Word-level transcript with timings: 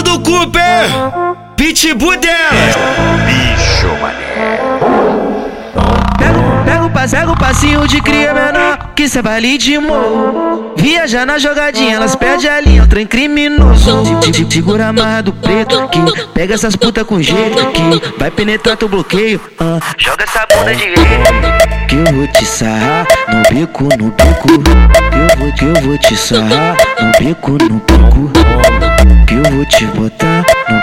Do 0.00 0.18
Cooper, 0.20 0.88
pitbull 1.56 2.16
dela. 2.16 2.96
Bicho, 3.26 3.88
mané. 4.00 4.58
Pega, 6.18 6.62
pega, 6.64 6.84
o 6.86 6.90
pass, 6.90 7.10
pega 7.12 7.30
o 7.30 7.36
passinho 7.38 7.86
de 7.86 8.00
cria 8.00 8.32
menor, 8.32 8.90
que 8.96 9.08
cê 9.08 9.18
é 9.18 9.22
baile 9.22 9.58
de 9.58 9.78
morro. 9.78 10.72
Viaja 10.76 11.24
na 11.26 11.38
jogadinha, 11.38 11.94
elas 11.96 12.16
perdem 12.16 12.50
a 12.50 12.60
linha, 12.60 12.86
trem 12.86 13.06
criminoso. 13.06 14.04
Se- 14.22 14.32
se- 14.34 14.46
Segura 14.50 14.88
a 14.88 14.92
marra 14.92 15.22
do 15.22 15.32
preto, 15.32 15.88
que 15.88 16.00
pega 16.34 16.54
essas 16.54 16.74
putas 16.74 17.04
com 17.04 17.20
jeito, 17.22 17.66
que 17.72 18.18
vai 18.18 18.30
penetrar 18.30 18.76
teu 18.76 18.88
bloqueio. 18.88 19.40
ah. 19.60 19.78
Joga 19.98 20.24
essa 20.24 20.46
bunda 20.54 20.74
de 20.74 20.84
rei. 20.84 20.96
Que 21.88 21.96
eu 21.96 22.04
vou 22.16 22.26
te 22.28 22.44
sarrar 22.46 23.06
no 23.28 23.42
bico, 23.54 23.84
no 23.84 24.10
bico. 24.10 24.62
Que 24.62 25.18
eu 25.18 25.38
vou, 25.38 25.52
que 25.52 25.64
eu 25.64 25.74
vou 25.86 25.98
te 25.98 26.16
sarrar 26.16 26.76
no 27.00 27.12
bico, 27.24 27.52
no 27.52 27.58
bico. 27.80 28.91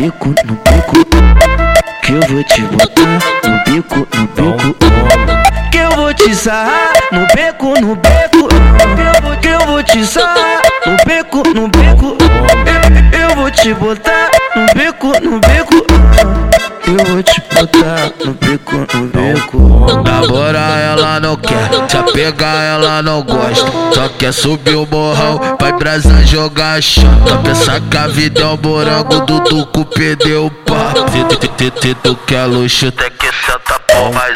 Bico, 0.00 0.34
no 0.46 0.54
bico. 0.54 1.04
Que 2.02 2.12
eu 2.12 2.20
vou 2.22 2.42
te 2.44 2.62
botar 2.62 3.20
no 3.44 3.64
bico, 3.64 4.08
no 4.16 4.56
bico. 4.56 5.70
Que 5.70 5.78
eu 5.78 5.90
vou 5.90 6.14
te 6.14 6.34
sarrar 6.34 6.92
no 7.12 7.26
beco, 7.34 7.74
no 7.80 7.94
beco. 7.96 8.48
Que 9.42 9.48
eu 9.48 9.60
vou 9.66 9.82
te 9.82 10.06
sarrar 10.06 10.62
no 10.86 10.96
beco, 11.04 11.42
no 11.54 11.68
beco. 11.68 12.16
Eu, 13.12 13.28
eu 13.28 13.36
vou 13.36 13.50
te 13.50 13.74
botar 13.74 14.19
Eu 16.98 17.04
vou 17.06 17.22
te 17.22 17.40
botar 17.54 18.12
no 18.24 18.34
beco, 18.34 18.76
no 18.94 19.06
beco. 19.08 20.02
Namorar 20.02 20.78
ela 20.80 21.20
não 21.20 21.36
quer, 21.36 21.70
se 21.88 21.96
apegar 21.96 22.56
ela 22.56 23.00
não 23.02 23.22
gosta. 23.22 23.70
Só 23.94 24.08
quer 24.18 24.32
subir 24.32 24.74
o 24.74 24.86
morrão, 24.90 25.40
vai 25.60 25.72
brasa 25.72 26.24
jogar 26.26 26.82
chata. 26.82 27.38
Pensa 27.44 27.80
que 27.80 27.96
a 27.96 28.06
vida 28.08 28.40
é 28.40 28.46
um 28.46 28.56
morango, 28.56 29.20
Dudu 29.24 29.66
com 29.66 29.84
perdeu 29.84 30.46
o 30.46 30.50
papo. 30.50 31.08
Se- 31.10 31.94
tu 31.94 32.16
quer 32.26 32.44
luxo, 32.46 32.90
tem 32.92 33.10
que 33.10 33.26
sentar 33.46 33.78
pau 33.80 34.12
mais. 34.12 34.32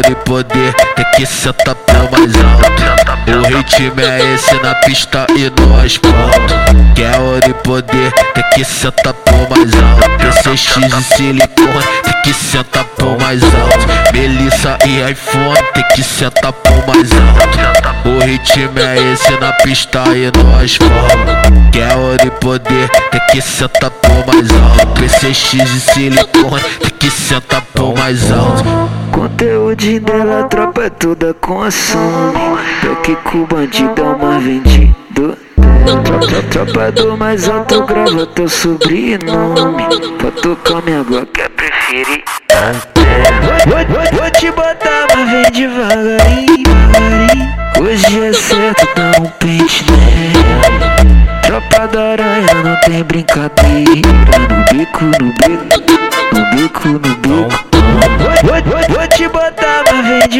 Quer 0.00 0.06
ouro 0.06 0.12
e 0.12 0.24
poder, 0.24 0.74
tem 0.96 1.04
que 1.14 1.26
sentar 1.26 1.74
pau 1.74 2.08
mais 2.10 2.32
alto. 2.34 3.32
O 3.36 3.56
ritmo 3.56 4.00
é 4.00 4.34
esse 4.34 4.54
na 4.62 4.74
pista 4.76 5.26
e 5.36 5.50
no 5.60 5.78
asfalto. 5.78 6.54
Quer 6.94 7.18
ouro 7.20 7.42
e 7.46 7.52
poder, 7.52 8.12
tem 8.34 8.44
que 8.54 8.64
sentar 8.64 9.12
pau 9.12 9.46
mais 9.50 9.70
alto. 9.74 10.10
PCX 10.18 10.76
e 10.76 11.14
silicone, 11.14 11.84
tem 12.02 12.22
que 12.22 12.32
sentar 12.32 12.84
pau 12.84 13.18
mais 13.20 13.42
alto. 13.42 14.12
Melissa 14.14 14.78
e 14.86 15.10
iPhone, 15.10 15.58
tem 15.74 15.84
que 15.94 16.02
sentar 16.02 16.52
pau 16.52 16.82
mais 16.86 17.10
alto. 17.12 18.08
O 18.08 18.24
ritmo 18.24 18.78
é 18.78 19.12
esse 19.12 19.32
na 19.38 19.52
pista 19.52 20.02
e 20.16 20.30
no 20.34 20.56
asfalto. 20.58 21.70
Quer 21.72 22.26
e 22.26 22.30
poder, 22.30 22.88
tem 23.10 23.20
que 23.30 23.42
sentar 23.42 23.90
pau 23.90 24.24
mais 24.26 24.48
alto. 24.50 24.86
PCX 24.98 25.52
e 25.52 25.80
silicone, 25.80 26.62
tem 26.80 26.90
que 26.98 27.10
sentar 27.10 27.60
pau 27.74 27.94
mais 27.94 28.32
alto. 28.32 28.79
Conteúdo 29.40 30.00
dela, 30.00 30.44
tropa 30.50 30.82
é 30.82 30.90
toda 30.90 31.32
consome. 31.32 32.38
Eu 32.84 32.94
que 32.96 33.16
com 33.16 33.38
o 33.38 33.46
bandido 33.46 33.98
é 33.98 34.04
uma 34.04 34.38
vendido. 34.38 35.38
Tropa, 36.04 36.42
tropa 36.50 36.92
do 36.92 37.16
mais 37.16 37.48
alto, 37.48 37.86
grava 37.86 38.26
teu 38.26 38.46
sobrenome. 38.50 39.82
Pra 40.18 40.30
tocar 40.42 40.82
minha 40.82 41.02
glock 41.04 41.40
é 41.40 41.48
preferir. 41.48 42.22
Vou, 43.66 43.78
vou, 43.86 44.20
vou 44.20 44.30
te 44.30 44.50
botar, 44.50 45.06
mas 45.16 45.30
vem 45.30 45.50
devagarinho. 45.52 46.70
Hoje 47.80 48.20
é 48.22 48.32
certo, 48.34 48.86
dá 48.94 49.22
um 49.22 49.26
pente 49.38 49.86
nela. 49.90 51.40
Tropa 51.40 51.88
da 51.88 52.10
aranha 52.10 52.54
não 52.62 52.76
tem 52.82 53.02
brincadeira. 53.02 54.02
No 54.50 54.76
bico, 54.76 55.04
no 55.04 55.32
bico, 55.32 55.80
no 56.34 56.56
bico, 56.56 56.88
no 56.88 56.98
bico. 56.98 57.70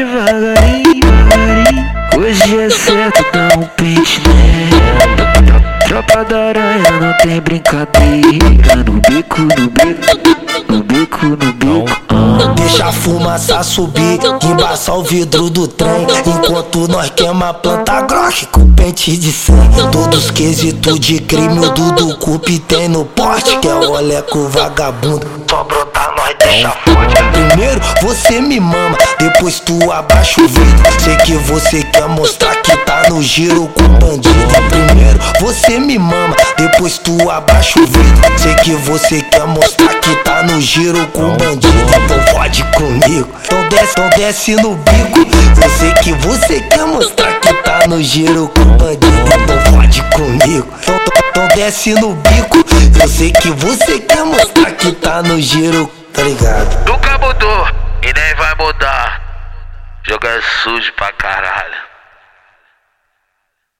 Devagarinho, 0.00 1.00
devagarinho. 1.00 1.90
Hoje 2.16 2.58
é 2.58 2.70
certo, 2.70 3.22
dá 3.32 3.48
um 3.58 3.62
pente 3.76 4.20
nela. 4.26 5.60
Tropa 5.86 6.24
da 6.24 6.48
aranha 6.48 6.90
não 7.00 7.12
tem 7.18 7.40
brincadeira. 7.40 8.76
No 8.86 8.94
bico, 9.00 9.40
no 9.42 9.68
bico, 9.68 10.72
no 10.72 10.82
bico, 10.82 11.26
no 11.26 11.36
bico. 11.36 11.69
Fumaça 13.00 13.62
subir, 13.62 14.20
embaçar 14.42 14.94
o 14.94 15.02
vidro 15.02 15.48
do 15.48 15.66
trem. 15.66 16.06
Enquanto 16.26 16.86
nós 16.86 17.08
queima 17.10 17.48
a 17.48 17.54
planta 17.54 18.02
groque 18.02 18.44
com 18.46 18.70
pente 18.74 19.16
de 19.16 19.32
100. 19.32 19.56
Todos 19.90 20.26
os 20.26 20.30
quesitos 20.30 21.00
de 21.00 21.18
crime, 21.20 21.58
o 21.58 21.70
Dudu 21.70 22.16
Cup 22.18 22.46
tem 22.68 22.88
no 22.88 23.06
porte. 23.06 23.56
Que 23.58 23.68
é 23.68 23.74
o 23.74 23.92
oleco 23.92 24.48
vagabundo. 24.48 25.26
Só 25.48 25.64
brotar, 25.64 26.14
nós 26.14 26.36
deixa 26.38 26.70
forte. 26.84 27.14
Primeiro 27.32 27.80
você 28.02 28.40
me 28.40 28.60
mama, 28.60 28.98
depois 29.18 29.60
tu 29.60 29.90
abaixa 29.90 30.42
o 30.42 30.46
vidro. 30.46 31.00
Sei 31.02 31.16
que 31.16 31.36
você 31.36 31.82
quer 31.82 32.06
mostrar 32.06 32.54
que 32.56 32.76
tá 32.84 33.08
no 33.08 33.22
giro 33.22 33.66
com 33.68 33.88
bandido. 33.98 34.34
Primeiro 34.68 35.18
você 35.40 35.80
me 35.80 35.98
mama, 35.98 36.36
depois 36.56 36.98
tu 36.98 37.30
abaixa 37.30 37.80
o 37.80 37.86
vidro. 37.86 38.38
Sei 38.38 38.54
que 38.56 38.74
você 38.74 39.22
quer 39.22 39.46
mostrar 39.46 39.94
que 40.00 40.14
tá 40.16 40.29
giro 40.60 41.06
com 41.08 41.36
bandido. 41.36 41.74
Então 42.04 42.22
fode 42.32 42.62
comigo, 42.74 43.28
então 43.44 43.68
desce, 43.68 43.92
então 43.92 44.10
desce 44.10 44.54
no 44.56 44.74
bico. 44.74 45.20
Eu 45.62 45.70
sei 45.70 45.92
que 45.94 46.12
você 46.12 46.60
quer 46.60 46.84
mostrar 46.86 47.32
que 47.40 47.52
tá 47.62 47.86
no 47.88 48.02
giro 48.02 48.48
com 48.48 48.64
bandido. 48.76 49.06
Então 49.42 49.72
fode 49.72 50.02
comigo, 50.10 50.68
então, 50.82 51.00
então, 51.30 51.48
desce 51.54 51.94
no 51.94 52.14
bico. 52.14 52.58
Eu 53.00 53.08
sei 53.08 53.32
que 53.32 53.50
você 53.50 53.98
quer 54.00 54.24
mostrar 54.24 54.72
que 54.72 54.92
tá 54.92 55.22
no 55.22 55.40
giro, 55.40 55.90
tá 56.12 56.22
ligado? 56.22 56.88
Nunca 56.88 57.18
mudou 57.18 57.68
e 58.02 58.12
nem 58.12 58.34
vai 58.36 58.54
mudar. 58.56 59.20
Joga 60.02 60.40
sujo 60.62 60.92
pra 60.96 61.12
caralho. 61.12 61.89